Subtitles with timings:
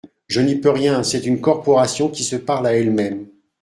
[0.27, 3.27] Je n’y peux rien: c’est une corporation qui se parle à elle-même.